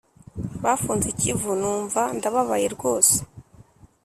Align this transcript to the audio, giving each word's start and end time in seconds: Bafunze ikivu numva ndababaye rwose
Bafunze 0.63 1.05
ikivu 1.13 1.49
numva 1.59 2.01
ndababaye 2.17 2.67
rwose 2.75 3.15